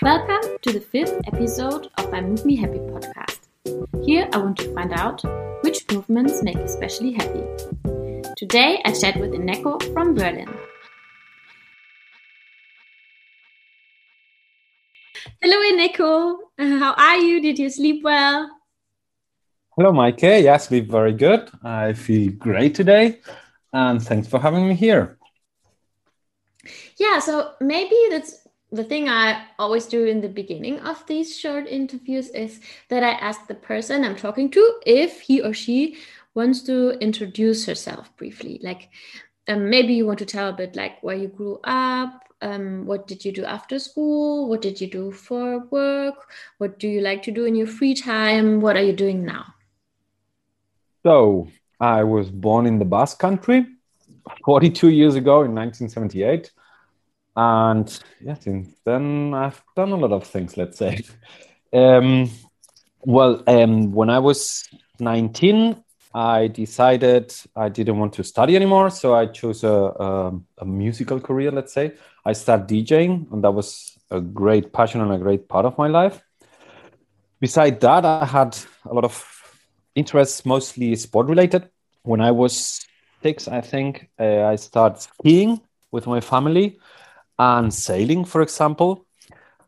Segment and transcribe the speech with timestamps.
[0.00, 3.40] Welcome to the fifth episode of my Move Me Happy podcast.
[4.04, 5.20] Here I want to find out
[5.64, 7.42] which movements make you especially happy.
[8.36, 10.48] Today I chat with Eneko from Berlin.
[15.42, 16.36] Hello Eneko,
[16.78, 17.42] how are you?
[17.42, 18.48] Did you sleep well?
[19.76, 20.40] Hello, Maike.
[20.44, 21.50] Yes, sleep very good.
[21.64, 23.18] I feel great today,
[23.72, 25.18] and thanks for having me here.
[26.96, 31.66] Yeah, so maybe that's the thing I always do in the beginning of these short
[31.66, 35.98] interviews is that I ask the person I'm talking to if he or she
[36.34, 38.60] wants to introduce herself briefly.
[38.62, 38.90] Like
[39.48, 43.06] um, maybe you want to tell a bit like where you grew up, um, what
[43.06, 47.22] did you do after school, what did you do for work, what do you like
[47.22, 49.44] to do in your free time, what are you doing now?
[51.02, 51.48] So
[51.80, 53.66] I was born in the Basque Country
[54.44, 56.50] 42 years ago in 1978
[57.36, 60.56] and yeah, since then I've done a lot of things.
[60.56, 61.02] Let's say.
[61.72, 62.30] Um,
[63.00, 64.66] well, um, when I was
[65.00, 65.82] 19,
[66.14, 71.20] I decided I didn't want to study anymore, so I chose a, a, a musical
[71.20, 71.50] career.
[71.50, 71.92] Let's say
[72.24, 75.88] I started DJing, and that was a great passion and a great part of my
[75.88, 76.22] life.
[77.40, 78.56] Besides that, I had
[78.88, 79.24] a lot of
[79.94, 81.68] interests, mostly sport related.
[82.02, 82.86] When I was
[83.22, 85.60] six, I think uh, I started skiing
[85.90, 86.78] with my family
[87.38, 89.06] and sailing, for example.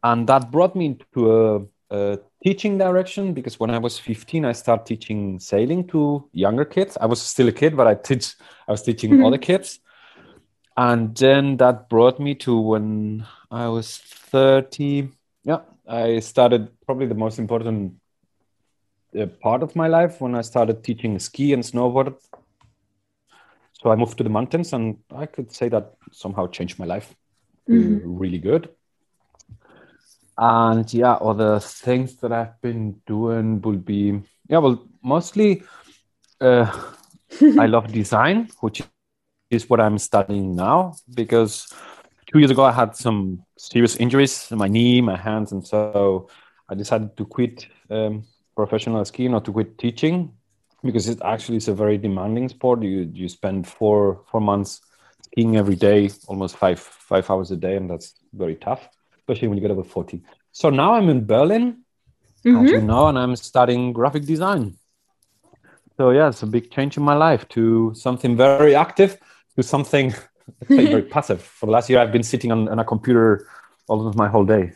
[0.02, 4.52] And that brought me into a, a, teaching direction because when I was 15, I
[4.52, 6.96] started teaching sailing to younger kids.
[7.00, 8.34] I was still a kid, but I teach
[8.68, 9.24] I was teaching mm-hmm.
[9.24, 9.80] other kids.
[10.76, 15.08] And then that brought me to when I was 30.
[15.42, 17.94] Yeah, I started probably the most important
[19.18, 22.14] uh, part of my life when I started teaching ski and snowboard.
[23.72, 27.16] So I moved to the mountains, and I could say that somehow changed my life
[27.68, 28.18] mm-hmm.
[28.18, 28.68] really good.
[30.36, 35.62] And yeah, other things that I've been doing will be yeah, well, mostly
[36.40, 36.70] uh,
[37.58, 38.82] I love design, which
[39.50, 41.72] is what I'm studying now because
[42.30, 46.28] two years ago I had some serious injuries in my knee, my hands, and so
[46.68, 48.24] I decided to quit um,
[48.54, 50.32] professional skiing or to quit teaching
[50.84, 52.82] because it actually is a very demanding sport.
[52.82, 54.80] You you spend four four months
[55.30, 59.58] skiing every day, almost five five hours a day, and that's very tough, especially when
[59.58, 60.22] you get over forty.
[60.52, 61.84] So now I'm in Berlin,
[62.44, 62.64] mm-hmm.
[62.64, 64.76] as you know, and I'm studying graphic design.
[65.96, 69.18] So yeah, it's a big change in my life to something very active
[69.56, 70.14] to something
[70.68, 71.42] very passive.
[71.42, 73.48] For the last year, I've been sitting on, on a computer
[73.88, 74.72] almost my whole day,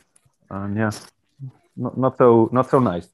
[0.51, 0.91] and yeah,
[1.77, 3.09] not, not so not so nice.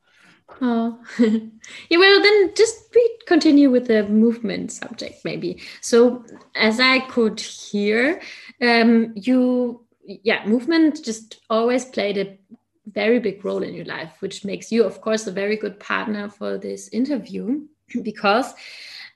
[0.60, 1.98] Oh, yeah.
[1.98, 5.60] Well, then just we continue with the movement subject, maybe.
[5.80, 6.24] So,
[6.56, 8.20] as I could hear,
[8.62, 12.38] um, you, yeah, movement just always played a
[12.86, 16.28] very big role in your life, which makes you, of course, a very good partner
[16.28, 17.66] for this interview
[18.02, 18.54] because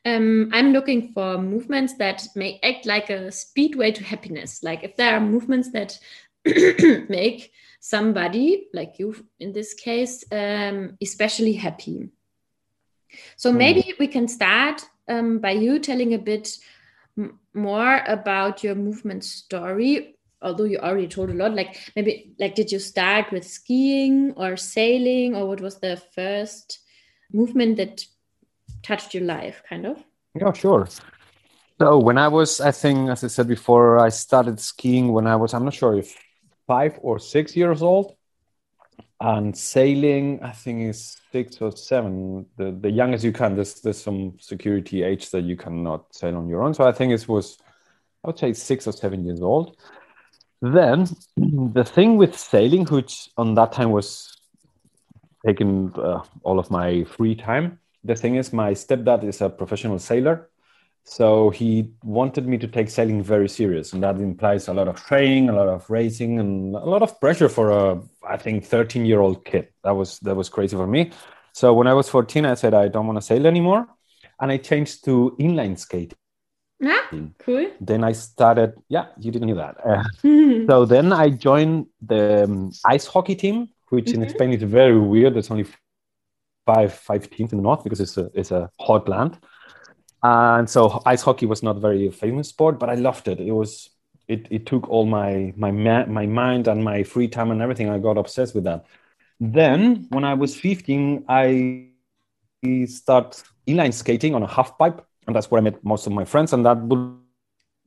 [0.04, 4.62] um, I'm looking for movements that may act like a speedway to happiness.
[4.62, 5.98] Like if there are movements that
[7.08, 12.08] make somebody like you in this case um, especially happy.
[13.36, 13.58] So hmm.
[13.58, 16.56] maybe we can start um, by you telling a bit
[17.52, 22.72] more about your movement story although you already told a lot like maybe like did
[22.72, 26.78] you start with skiing or sailing or what was the first
[27.32, 28.04] movement that
[28.82, 30.02] touched your life kind of?
[30.34, 30.88] Yeah sure.
[31.78, 35.34] So when i was i think as i said before i started skiing when i
[35.34, 36.16] was i'm not sure if
[36.66, 38.16] five or six years old
[39.20, 42.46] and sailing i think is six or seven.
[42.56, 46.48] The, the youngest you can there's, there's some security age that you cannot sail on
[46.48, 46.74] your own.
[46.74, 47.58] So i think it was
[48.22, 49.76] i would say six or seven years old.
[50.60, 51.06] Then
[51.36, 54.36] the thing with sailing which on that time was
[55.46, 59.98] taking uh, all of my free time the thing is my stepdad is a professional
[59.98, 60.48] sailor
[61.04, 64.96] so he wanted me to take sailing very serious, and that implies a lot of
[65.04, 69.04] training, a lot of racing, and a lot of pressure for a, I think, 13
[69.04, 69.68] year old kid.
[69.82, 71.10] That was that was crazy for me.
[71.52, 73.86] So when I was 14, I said I don't want to sail anymore,
[74.40, 76.16] and I changed to inline skating.
[76.84, 77.70] Ah, cool.
[77.80, 78.74] Then I started.
[78.88, 79.76] Yeah, you didn't know that.
[79.84, 80.04] Uh,
[80.68, 84.22] so then I joined the um, ice hockey team, which mm-hmm.
[84.22, 85.34] in Spain is very weird.
[85.34, 85.66] There's only
[86.64, 89.36] five five teams in the north because it's a it's a hot land
[90.22, 93.90] and so ice hockey was not very famous sport but i loved it it was
[94.28, 97.98] it, it took all my my my mind and my free time and everything i
[97.98, 98.84] got obsessed with that
[99.40, 101.88] then when i was 15 i
[102.86, 106.24] start inline skating on a half pipe and that's where i met most of my
[106.24, 107.00] friends and that would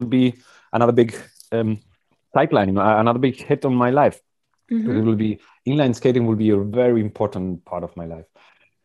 [0.10, 0.34] be
[0.74, 1.16] another big
[1.52, 1.80] um,
[2.34, 4.20] cycling, another big hit on my life.
[4.72, 4.98] Mhm.
[4.98, 8.26] It will be inline skating will be a very important part of my life.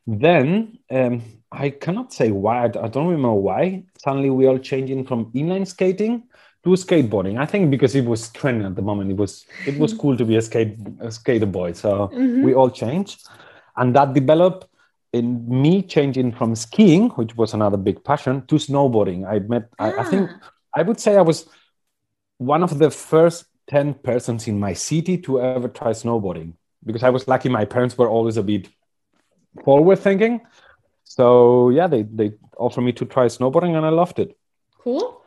[0.06, 2.64] Then um, I cannot say why.
[2.64, 3.85] I don't remember why.
[3.99, 6.25] Suddenly we all changing from inline skating
[6.64, 7.38] to skateboarding.
[7.41, 9.11] I think because it was trending at the moment.
[9.11, 11.73] It was it was cool to be a skate a skater boy.
[11.73, 12.43] So Mhm.
[12.44, 13.26] we all changed,
[13.76, 14.67] and that developed
[15.12, 19.26] in me changing from skiing, which was another big passion, to snowboarding.
[19.26, 19.69] I met.
[19.79, 20.50] I, I think Ah.
[20.79, 21.49] I would say I was
[22.38, 26.53] one of the first 10 persons in my city to ever try snowboarding
[26.87, 28.69] because I was lucky my parents were always a bit
[29.64, 30.41] forward thinking.
[31.11, 34.37] So yeah, they, they offered me to try snowboarding and I loved it.
[34.79, 35.21] Cool.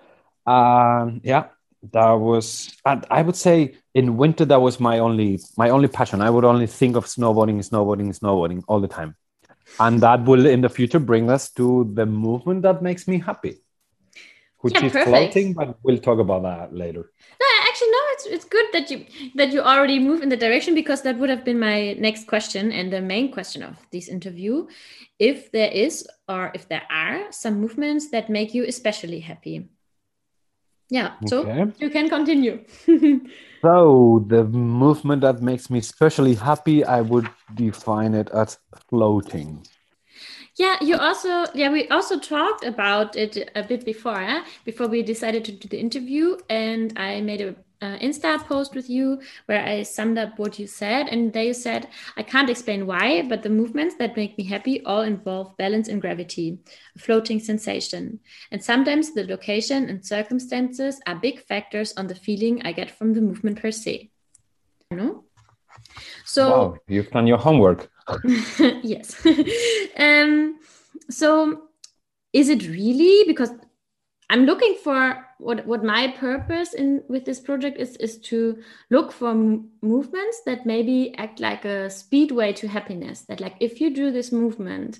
[0.46, 1.48] Um, yeah,
[1.92, 6.22] that was, and I would say in winter, that was my only, my only passion.
[6.22, 9.18] I would only think of snowboarding, snowboarding, snowboarding all the time.
[9.78, 13.58] And that will in the future bring us to the movement that makes me happy,
[14.60, 15.10] which Yeah, is perfect.
[15.10, 17.12] floating, but we'll talk about that later.
[17.42, 17.63] No.
[18.14, 19.06] It's it's good that you
[19.36, 22.72] that you already move in the direction because that would have been my next question
[22.72, 24.68] and the main question of this interview.
[25.20, 29.70] If there is or if there are some movements that make you especially happy.
[30.90, 31.14] Yeah.
[31.26, 31.72] So Okay.
[31.80, 32.66] you can continue.
[33.64, 38.58] So the movement that makes me especially happy, I would define it as
[38.90, 39.66] floating.
[40.60, 44.44] Yeah, you also yeah we also talked about it a bit before eh?
[44.66, 48.90] before we decided to do the interview, and I made a uh, Insta post with
[48.90, 52.88] you where I summed up what you said, and there you said I can't explain
[52.88, 56.60] why, but the movements that make me happy all involve balance and gravity,
[56.96, 58.22] a floating sensation,
[58.52, 63.14] and sometimes the location and circumstances are big factors on the feeling I get from
[63.14, 64.10] the movement per se.
[64.90, 65.26] No.
[66.26, 67.90] So wow, you've done your homework.
[68.82, 69.26] yes.
[69.98, 70.58] um,
[71.10, 71.64] so
[72.32, 73.52] is it really because
[74.30, 78.58] I'm looking for what what my purpose in with this project is is to
[78.90, 83.82] look for m- movements that maybe act like a speedway to happiness that like if
[83.82, 85.00] you do this movement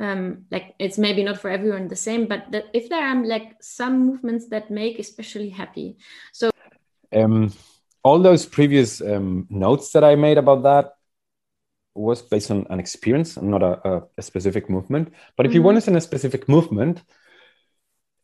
[0.00, 3.56] um like it's maybe not for everyone the same but that if there are like
[3.60, 5.96] some movements that make especially happy
[6.32, 6.50] So
[7.12, 7.52] Um,
[8.02, 10.94] all those previous um, notes that I made about that
[11.94, 15.12] was based on an experience, and not a, a, a specific movement.
[15.36, 15.64] But if you Mhm.
[15.64, 17.02] want us in a specific movement,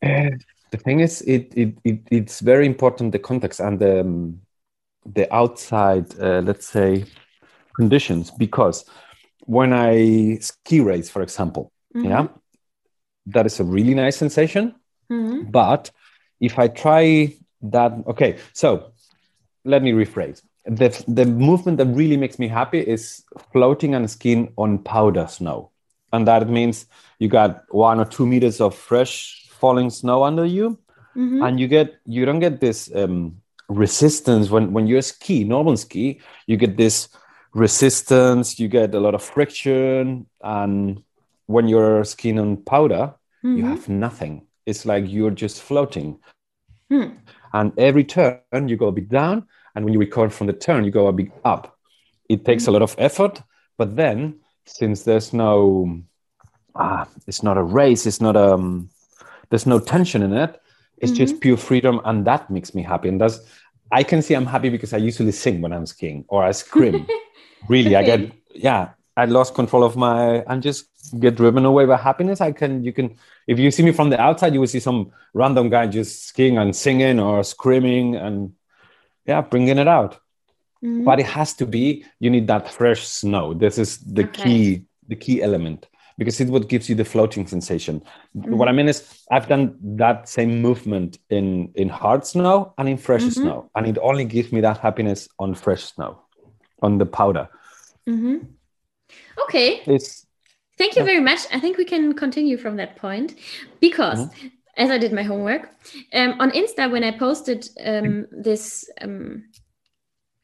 [0.03, 0.31] uh,
[0.71, 4.41] the thing is, it, it, it it's very important the context and the um,
[5.05, 7.05] the outside, uh, let's say,
[7.75, 8.31] conditions.
[8.31, 8.85] Because
[9.45, 11.71] when I ski race, for example,
[12.03, 12.27] yeah,
[13.27, 14.75] that is a really nice sensation.
[15.11, 15.51] Mhm.
[15.51, 15.91] But
[16.39, 18.91] if I try that, okay, so
[19.65, 20.41] let me rephrase.
[20.65, 25.71] The, the movement that really makes me happy is floating and skiing on powder snow.
[26.11, 26.85] And that means
[27.19, 30.77] you got one or two meters of fresh falling snow under you,
[31.15, 31.41] Mhm.
[31.45, 36.19] and you get you don't get this um, resistance when when you ski normal ski
[36.47, 37.09] you get this
[37.53, 41.03] resistance you get a lot of friction and
[41.47, 43.13] when you're skiing on powder
[43.43, 43.69] you Mhm.
[43.69, 46.17] have nothing it's like you're just floating
[46.91, 47.09] Hmm.
[47.53, 49.45] and every turn you go a bit down
[49.75, 51.63] and when you recover from the turn you go a bit up
[52.29, 53.41] it takes a lot of effort
[53.77, 55.99] but then since there's no
[56.75, 58.89] ah, it's not a race it's not um
[59.49, 60.61] there's no tension in it.
[60.97, 63.09] It's just pure freedom and that makes me happy.
[63.09, 63.39] And that's
[63.91, 67.07] i can see i'm happy because i usually sing when i'm skiing or i scream
[67.69, 68.19] really i get
[68.53, 70.85] yeah i lost control of my and just
[71.19, 72.39] get driven away by happiness.
[72.39, 73.15] I can you can
[73.47, 76.59] if you see me from the outside you will see some random guy just skiing
[76.59, 78.53] and singing or screaming and
[79.25, 80.19] yeah bringing it out.
[80.83, 81.03] Mhm.
[81.03, 83.53] but it has to be you need that fresh snow.
[83.63, 84.43] This is the Okay.
[84.43, 85.87] key the key element
[86.19, 87.95] because it's what gives you the floating sensation
[88.59, 88.97] what i mean is
[89.31, 89.63] i've done
[90.03, 93.33] that same movement in in hard snow and in fresh Mhm.
[93.41, 96.11] snow and it only gives me that happiness on fresh snow
[96.81, 97.45] on the powder
[98.07, 98.35] Mhm.
[99.43, 100.25] Okay, it's
[100.77, 101.41] thank you very much.
[101.53, 103.35] I think we can continue from that point
[103.79, 104.19] because,
[104.77, 105.63] as I did my homework,
[106.13, 109.43] um, on Insta when I posted um, this um,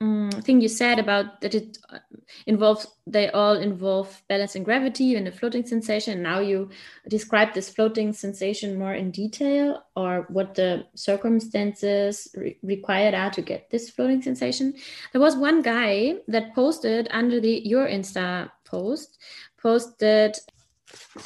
[0.01, 1.99] mm, thing you said about that it uh,
[2.45, 6.21] involves they all involve balance and gravity and a floating sensation.
[6.21, 6.69] Now you
[7.07, 13.41] describe this floating sensation more in detail, or what the circumstances re- required are to
[13.41, 14.73] get this floating sensation.
[15.11, 19.17] There was one guy that posted under the your Insta post
[19.61, 20.37] posted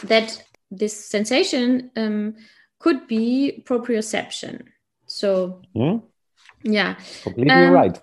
[0.03, 2.35] that this sensation um,
[2.77, 4.65] could be proprioception.
[5.07, 5.97] So hmm,
[6.63, 7.99] yeah, completely Um, right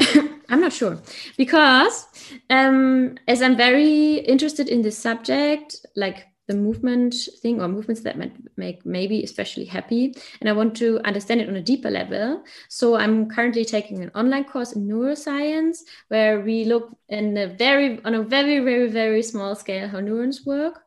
[0.48, 1.00] I'm not sure
[1.36, 2.06] because
[2.50, 8.16] um, as I'm very interested in this subject, like the movement thing or movements that
[8.56, 10.14] make maybe especially happy.
[10.40, 12.42] And I want to understand it on a deeper level.
[12.68, 18.02] So I'm currently taking an online course in neuroscience where we look in a very
[18.04, 20.82] on a very, very, very small scale how neurons work.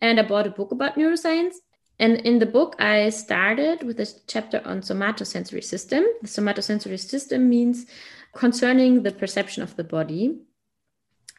[0.00, 1.54] And I bought a book about neuroscience.
[1.98, 6.02] And in the book, I started with a chapter on somatosensory system.
[6.22, 7.84] The somatosensory system means
[8.34, 10.38] concerning the perception of the body.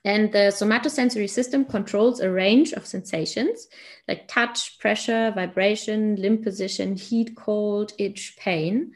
[0.03, 3.67] And the somatosensory system controls a range of sensations
[4.07, 8.93] like touch, pressure, vibration, limb position, heat, cold, itch, pain.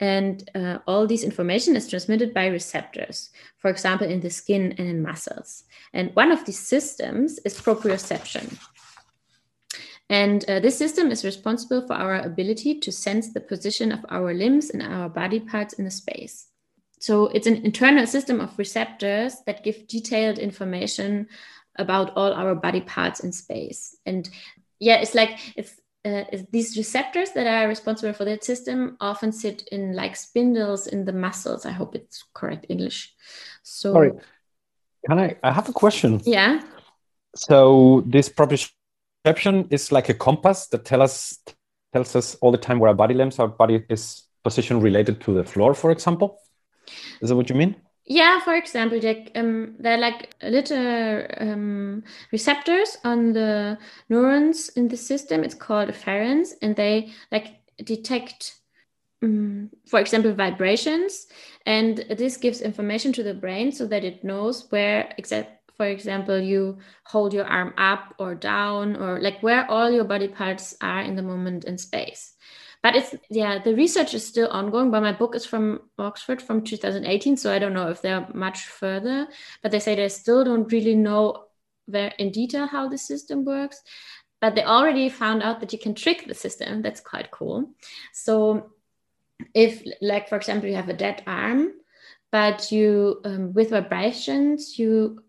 [0.00, 4.88] And uh, all this information is transmitted by receptors, for example, in the skin and
[4.88, 5.64] in muscles.
[5.92, 8.58] And one of these systems is proprioception.
[10.08, 14.32] And uh, this system is responsible for our ability to sense the position of our
[14.32, 16.47] limbs and our body parts in the space
[16.98, 21.28] so it's an internal system of receptors that give detailed information
[21.78, 23.96] about all our body parts in space.
[24.04, 24.28] And
[24.80, 29.62] yeah it's like it's, uh, these receptors that are responsible for that system often sit
[29.72, 31.66] in like spindles in the muscles.
[31.66, 33.14] I hope it's correct english.
[33.62, 34.12] So sorry.
[35.06, 36.20] Can i i have a question.
[36.24, 36.62] Yeah.
[37.36, 41.38] So this proprioception is like a compass that tells us
[41.92, 45.34] tells us all the time where our body limbs our body is position related to
[45.34, 46.38] the floor for example
[47.20, 47.76] is that what you mean?
[48.10, 53.76] Yeah, for example, like, um, there are like little um, receptors on the
[54.08, 55.44] neurons in the system.
[55.44, 58.54] It's called afferents, and they like detect,
[59.22, 61.26] um, for example, vibrations,
[61.66, 65.54] and this gives information to the brain so that it knows where exact.
[65.76, 70.26] For example, you hold your arm up or down, or like where all your body
[70.26, 72.34] parts are in the moment in space
[72.82, 76.62] but it's yeah the research is still ongoing but my book is from oxford from
[76.62, 79.26] 2018 so i don't know if they're much further.
[79.62, 81.44] But they say they still don't really know
[81.86, 83.82] where in detail how the system works
[84.40, 86.80] but they already found out that you can trick the system.
[86.80, 87.70] That's quite cool.
[88.12, 88.70] So
[89.54, 91.72] if like for example you have a dead arm
[92.32, 95.22] but you um, with vibrations you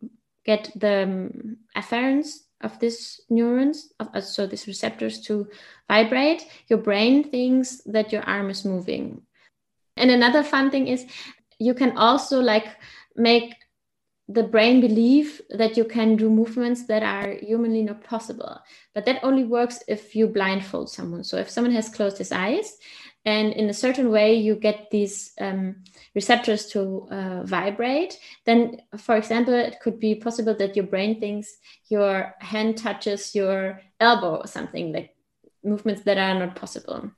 [0.46, 5.48] get the um, afferents of these neurons, of, uh, so these receptors to
[5.88, 9.22] vibrate, your brain thinks that your arm is moving.
[9.96, 11.06] And another fun thing is
[11.60, 12.68] you can also like
[13.16, 13.54] make
[14.30, 18.62] the brain believe that you can do movements that are humanly not possible.
[18.94, 21.24] But that only works if you blindfold someone.
[21.24, 22.78] So if someone has closed his eyes,
[23.26, 25.76] and in a certain way you get these um,
[26.16, 31.58] receptors to uh, vibrate then for example it could be possible that your brain thinks
[31.90, 35.16] your hand touches your elbow or something like
[35.64, 37.12] movements that are not possible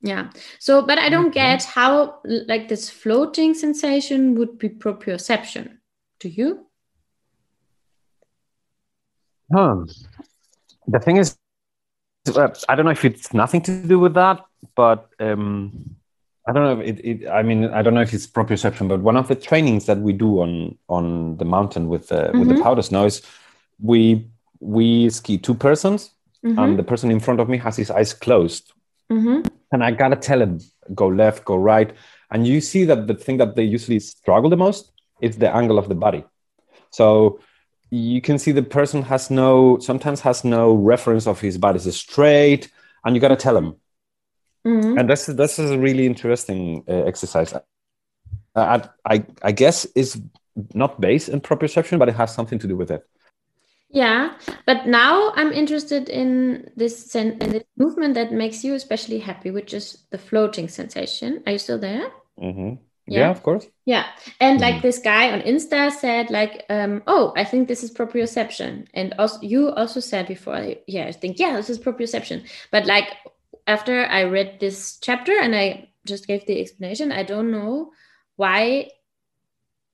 [0.00, 5.78] yeah so but i don't get how like this floating sensation would be proprioception
[6.22, 6.66] do you
[9.54, 9.86] um,
[10.86, 11.36] the thing is
[12.68, 14.44] I don't know if it's nothing to do with that,
[14.76, 15.96] but um,
[16.46, 16.82] I don't know.
[16.84, 19.34] If it, it, I mean, I don't know if it's proprioception, but one of the
[19.34, 22.38] trainings that we do on on the mountain with the mm-hmm.
[22.38, 22.62] with the mm-hmm.
[22.62, 23.22] powder snow is
[23.80, 24.28] we
[24.60, 26.10] we ski two persons,
[26.44, 26.58] mm-hmm.
[26.58, 28.72] and the person in front of me has his eyes closed,
[29.10, 29.40] mm-hmm.
[29.72, 30.60] and I gotta tell him
[30.94, 31.92] go left, go right,
[32.30, 34.91] and you see that the thing that they usually struggle the most
[35.22, 36.24] is the angle of the body.
[36.90, 37.40] So
[37.90, 41.78] you can see the person has no sometimes has no reference of his body.
[41.78, 42.70] Is straight
[43.04, 43.76] and you got to tell him.
[44.64, 44.96] Mm-hmm.
[44.96, 47.52] and this is this is a really interesting uh, exercise.
[48.54, 50.20] I, I i guess is
[50.72, 53.02] not based in proprioception but it has something to do with it.
[53.90, 59.50] Yeah but now i'm interested in this in this movement that makes you especially happy
[59.50, 61.42] which is the floating sensation.
[61.44, 62.06] Are you still there?
[62.40, 62.74] Mm-hmm
[63.06, 63.20] yeah.
[63.20, 63.66] yeah, of course.
[63.84, 64.06] Yeah.
[64.40, 64.82] And like mm.
[64.82, 68.86] this guy on insta said like um oh i think this is proprioception.
[68.94, 72.48] And also you also said before yeah i think yeah this is proprioception.
[72.70, 73.08] But like
[73.66, 77.92] after i read this chapter and i just gave the explanation i don't know
[78.34, 78.88] why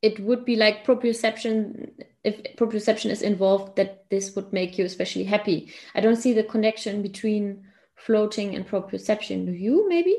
[0.00, 1.90] it would be like proprioception
[2.24, 5.72] if proprioception is involved that this would make you especially happy.
[5.94, 7.64] I don't see the connection between
[7.96, 9.46] floating and proprioception.
[9.46, 10.16] Do you maybe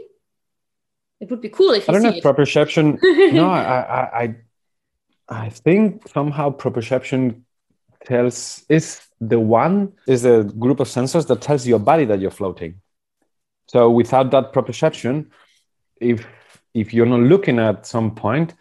[1.19, 2.23] it would be cool if I don't know it.
[2.23, 2.99] proprioception.
[3.33, 4.35] no, I, I,
[5.27, 7.41] I think somehow proprioception
[8.05, 12.31] tells is the one is a group of sensors that tells your body that you're
[12.31, 12.81] floating.
[13.67, 15.27] So without that proprioception,
[15.99, 16.25] if
[16.73, 18.53] if you're not looking at some point,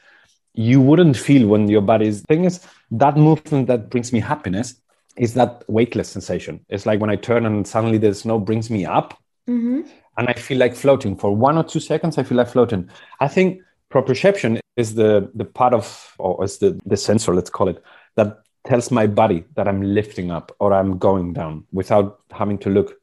[0.55, 2.23] you wouldn't feel when your body is.
[2.23, 2.61] Thing is
[2.91, 4.75] that movement that brings me happiness
[5.17, 6.65] is that weightless sensation.
[6.69, 9.17] It's like when I turn and suddenly the snow brings me up.
[9.49, 9.83] Mm-hmm
[10.19, 12.19] and I feel like floating for one or two seconds.
[12.19, 12.91] I feel like floating.
[13.21, 17.69] I think proprioception is the the part of or is the the sensor, let's call
[17.69, 17.83] it,
[18.17, 22.71] that tells my body that I'm lifting up or I'm going down without having to
[22.71, 23.01] look.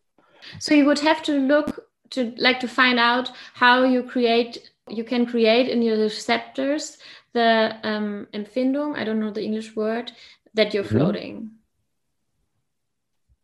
[0.59, 5.03] So you would have to look to like to find out how you create you
[5.03, 6.97] can create in your receptors
[7.33, 10.11] the um, empfindung, I don't know the English word,
[10.53, 10.97] that you're Mhm.
[10.97, 11.51] floating.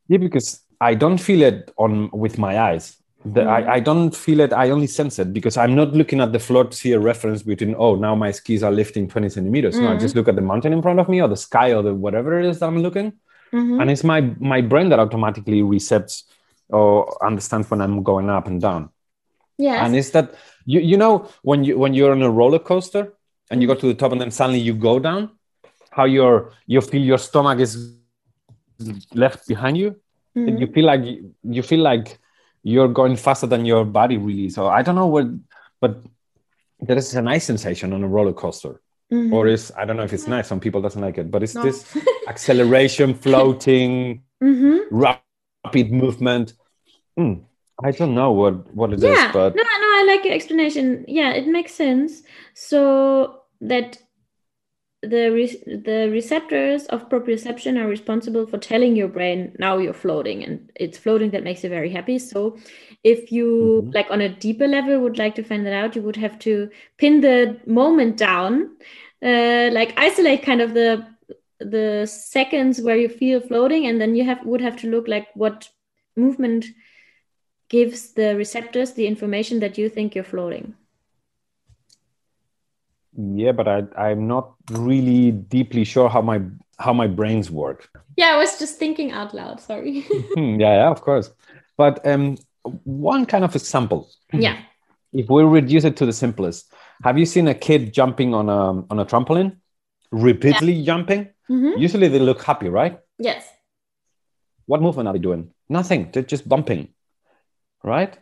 [0.08, 3.00] Yeah, because I don't feel it on with my eyes.
[3.24, 3.44] The.
[3.44, 4.51] I, I don't feel it.
[4.51, 7.44] I only sense it because I'm not looking at the floor to see a reference
[7.44, 7.75] between.
[7.78, 9.78] Oh, now my skis are lifting 20 centimeters.
[9.78, 11.84] No, I just look at the mountain in front of me or the sky or
[11.84, 13.13] the whatever it is that I'm looking,
[13.54, 13.80] Mhm.
[13.80, 16.24] and it's my my brain that automatically resets
[16.70, 18.90] or understands when I'm going up and down.
[19.60, 19.86] Yes.
[19.86, 20.34] And it's that
[20.66, 23.13] you you know when you when you're on a roller coaster
[23.51, 25.30] and you go to the top and then suddenly you go down,
[25.92, 27.98] how your you feel your stomach is
[29.13, 29.96] left behind you
[30.36, 30.60] Mhm.
[30.62, 31.04] you feel like
[31.44, 32.18] you feel like
[32.63, 35.27] you're going faster than your body really so i don't know what
[35.80, 36.01] but
[36.80, 39.34] there is a nice sensation on a roller coaster Mhm.
[39.34, 41.56] or is i don't know if it's nice some people doesn't like it but it's
[41.56, 41.63] No.
[41.63, 41.86] this
[42.27, 44.80] acceleration floating Mhm.
[44.91, 46.53] rapid movement
[47.18, 47.34] Hmm,
[47.84, 51.03] i don't know what what it is, yeah but no no i like your explanation
[51.08, 53.98] yeah it makes sense so that
[55.03, 60.43] the re- the receptors of proprioception are responsible for telling your brain now you're floating
[60.43, 62.55] and it's floating that makes you very happy so
[63.03, 63.93] if you Mhm.
[63.96, 66.70] like on a deeper level would like to find that out you would have to
[66.98, 68.75] pin the moment down
[69.24, 71.03] uh, like isolate kind of the
[71.60, 75.27] the seconds where you feel floating and then you have would have to look like
[75.36, 75.70] what
[76.15, 76.65] movement
[77.70, 80.75] gives the receptors the information that you think you're floating.
[83.18, 86.39] Yeah but i i'm not really deeply sure how my
[86.80, 89.60] how my brains work Yeah, I was just thinking out loud.
[89.60, 90.01] Sorry.
[90.36, 91.32] Hmm, yeah yeah of course
[91.77, 92.38] but um
[92.84, 94.58] one kind of example yeah.
[95.13, 98.62] if we reduce it to the simplest, have you seen a kid jumping on a
[98.91, 99.58] on a trampoline,
[100.12, 101.27] repeatedly jumping?
[101.50, 101.77] Mhm.
[101.86, 103.00] Usually they look happy, right?
[103.20, 103.44] Yes.
[104.68, 105.51] What movement are they doing?
[105.68, 106.10] Nothing.
[106.12, 106.88] They're just bumping,
[107.84, 108.13] right?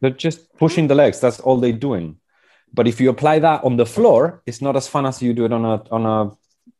[0.00, 1.20] They're just pushing the legs.
[1.20, 2.16] That's all they're doing.
[2.74, 5.44] But if you apply that on the floor, it's not as fun as you do
[5.44, 6.16] it on a on a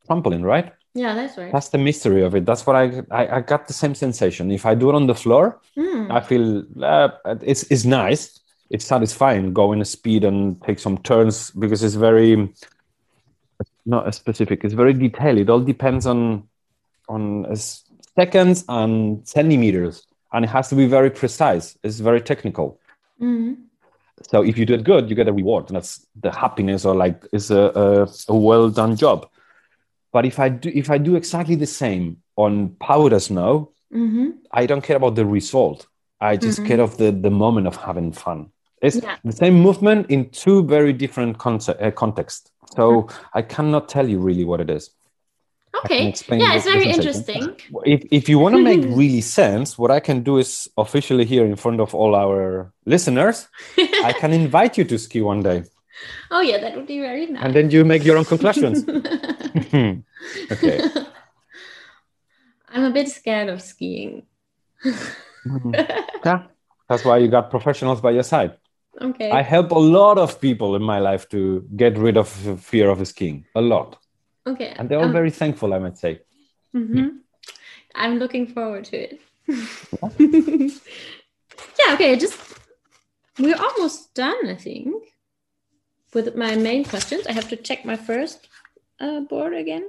[0.08, 0.72] trampoline, right?
[0.94, 1.52] Yeah, that's right.
[1.52, 2.44] That's the mystery of it.
[2.46, 4.50] That's what I I, I got the same sensation.
[4.50, 6.10] If I do it on the floor, Mm.
[6.10, 7.08] I feel uh,
[7.42, 8.40] it's it's nice.
[8.70, 12.48] It's satisfying going a speed and take some turns because it's very
[13.86, 14.64] not as specific.
[14.64, 15.38] It's very detailed.
[15.38, 16.44] It all depends on
[17.08, 17.46] on
[18.18, 21.76] seconds and centimeters, and it has to be very precise.
[21.82, 22.78] It's very technical.
[23.20, 23.56] Mhm.
[24.22, 26.94] So if you do it good, you get a reward, and that's the happiness or
[26.94, 29.26] like it's a, a, a well done job.
[30.12, 34.38] But if I do if I do exactly the same on powder snow, Mhm.
[34.52, 35.86] I don't care about the result.
[36.20, 36.66] I just Mhm.
[36.66, 38.50] care of the the moment of having fun.
[38.82, 39.16] It's Yeah.
[39.24, 42.50] the same movement in two very different concept, uh, contexts.
[42.76, 44.90] So I cannot tell you really what it is.
[45.74, 46.38] I can Okay.
[46.38, 47.56] Yeah, it's very interesting.
[47.84, 51.44] If, if you want to make really sense, what I can do is officially here
[51.44, 55.64] in front of all our listeners, I can invite you to ski one day,
[56.30, 57.44] oh yeah, that would be very nice.
[57.44, 58.84] and then you make your own conclusions.
[60.52, 60.80] okay.
[62.68, 64.26] I'm a bit scared of skiing.
[64.84, 65.74] Mm-hmm.
[66.24, 66.46] Yeah,
[66.88, 68.56] that's why you got professionals by your side.
[69.00, 69.30] okay.
[69.30, 72.28] I help a lot of people in my life to get rid of
[72.60, 73.98] fear of skiing, a lot,
[74.46, 74.74] okay.
[74.76, 75.72] and they're all Um, very thankful.
[75.74, 76.20] I might say.
[76.74, 77.18] mhm.
[77.94, 79.20] I'm looking forward to it.
[81.78, 82.38] yeah, okay, just
[83.38, 85.04] we're almost done, I think.
[86.12, 87.26] With my main questions.
[87.26, 88.48] I have to check my first
[89.00, 89.88] uh, board again.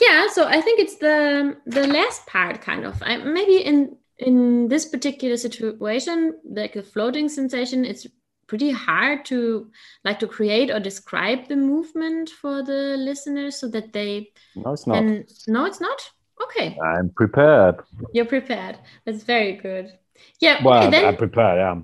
[0.00, 3.02] Yeah, so I think it's the the last part kind of.
[3.02, 8.06] I maybe in in this particular situation, like the floating sensation, it's
[8.46, 9.70] pretty hard to
[10.04, 14.86] like to create or describe the movement for the listeners so that they No, it's
[14.86, 14.94] not.
[14.94, 16.10] can no it's not
[16.42, 17.76] okay I'm prepared.
[18.12, 18.78] you're prepared.
[19.04, 19.92] That's very good.
[20.40, 20.62] Yeah.
[20.64, 21.58] Well, okay, I'm prepared.
[21.58, 21.80] Yeah.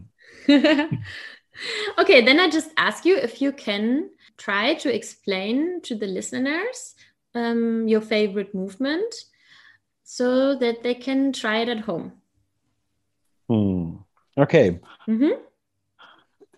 [0.47, 1.05] then.
[1.99, 6.95] okay, then I just ask you if you can try to explain to the listeners
[7.35, 9.15] um, your favorite movement,
[10.03, 12.13] so that they can try it at home.
[13.49, 13.97] Hmm.
[14.37, 14.81] Okay.
[15.07, 15.39] hmm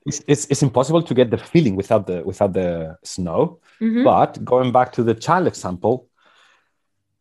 [0.04, 3.60] It's, it's, it's impossible to get the feeling without the without the snow.
[3.78, 6.08] hmm But going back to the child example,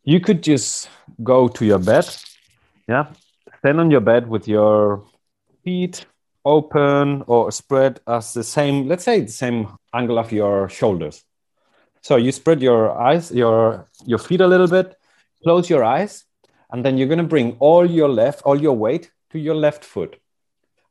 [0.04, 0.90] you could just
[1.24, 2.06] go to your bed,
[2.88, 3.08] yeah,
[3.60, 5.06] stand on your bed with your
[5.64, 6.06] feet
[6.44, 11.24] open or spread as the same, let's say the same angle of your shoulders.
[12.02, 14.96] So you spread your eyes, your your feet a little bit,
[15.44, 16.26] close your eyes,
[16.72, 20.18] and then you're gonna bring all your left, all your weight to your left foot.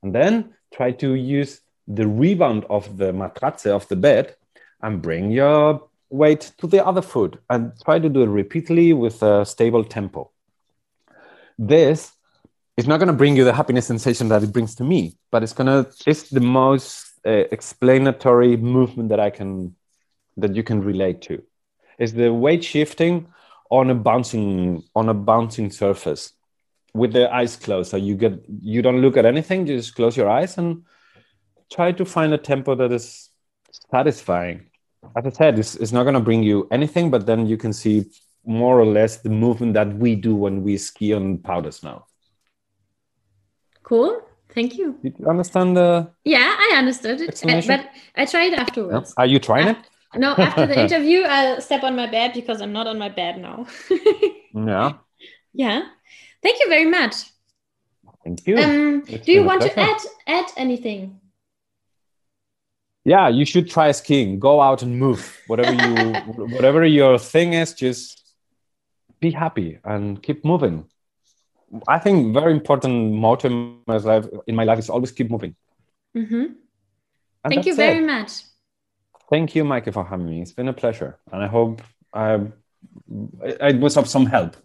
[0.02, 1.60] And then try to use
[1.94, 4.36] the rebound of the matratze of the bed
[4.82, 9.22] and bring your weight to the other foot and try to do it repeatedly with
[9.22, 10.30] a stable tempo.
[11.58, 12.12] This
[12.76, 15.42] is not going to bring you the happiness sensation that it brings to me, but
[15.42, 19.74] it's going to, it's the most uh, explanatory movement that I can,
[20.36, 21.42] that you can relate to.
[21.98, 23.26] Is the weight shifting
[23.70, 26.32] on a bouncing, on a bouncing surface
[26.94, 27.90] with the eyes closed.
[27.90, 30.84] So you get, you don't look at anything, you just close your eyes and
[31.72, 33.30] try to find a tempo that is
[33.90, 34.70] satisfying
[35.16, 37.72] as I said, it's, it's not going to bring you anything, but then you can
[37.72, 38.06] see
[38.44, 42.06] more or less the movement that we do when we ski on powder snow.
[43.82, 44.22] Cool.
[44.54, 44.98] Thank you.
[45.02, 46.10] Did you understand the?
[46.24, 49.14] Yeah, I understood it, but I tried afterwards.
[49.16, 49.22] Yeah.
[49.22, 49.76] Are you trying it?
[50.16, 53.38] No, after the interview, I'll step on my bed because I'm not on my bed
[53.38, 53.66] now.
[54.54, 54.92] yeah.
[55.52, 55.82] Yeah.
[56.42, 57.14] Thank you very much.
[58.24, 58.58] Thank you.
[58.58, 61.19] Um, do you want to add add anything?
[63.04, 64.38] Yeah you should try skiing.
[64.38, 65.40] Go out and move.
[65.46, 66.12] Whatever you
[66.56, 68.20] whatever your thing is just
[69.20, 70.86] be happy and keep moving.
[71.86, 75.54] I think very important motto in my life in my life is always keep moving.
[76.16, 76.44] Mm-hmm.
[77.48, 78.06] thank you very it.
[78.06, 78.32] much.
[79.30, 80.42] Thank you Maike for having me.
[80.42, 81.18] It's been a pleasure.
[81.32, 81.82] And i hope
[82.12, 82.40] i
[83.70, 84.56] it was of some help.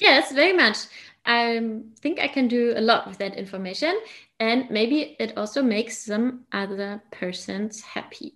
[0.00, 0.78] Yes very much.
[1.24, 1.60] I
[2.00, 3.98] think I can do a lot with that information
[4.38, 8.34] and maybe it also makes some other persons happy.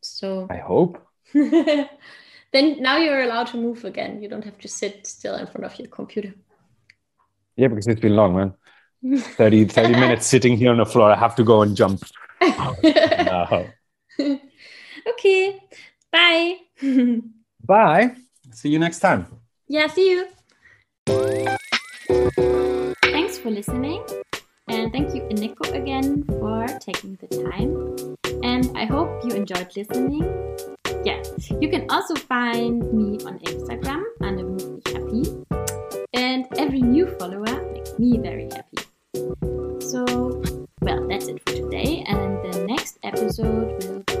[0.00, 1.06] So i hope.
[2.52, 4.22] Then now you're allowed to move again.
[4.22, 6.34] You don't have to sit still in front of your computer.
[7.56, 8.54] Yeah because it's been long man.
[9.18, 11.10] 30 30 minutes sitting here on the floor.
[11.10, 12.02] I have to go and jump.
[12.40, 13.66] No.
[15.08, 15.60] okay.
[16.12, 16.58] Bye.
[17.64, 18.14] Bye.
[18.52, 19.26] See you next time.
[19.66, 20.28] Yeah see you.
[23.02, 24.04] Thanks for listening
[24.84, 27.72] and thank you, Eneko, again for taking the time.
[28.44, 30.28] And I hope you enjoyed listening.
[31.04, 31.22] Yeah,
[31.58, 35.24] you can also find me on Instagram, happy,
[36.12, 38.84] And every new follower makes me very happy.
[39.80, 40.04] So,
[40.82, 42.04] well, that's it for today.
[42.06, 44.20] And the next episode will be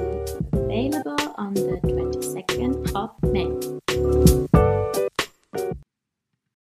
[0.56, 4.83] available on the 22nd of May.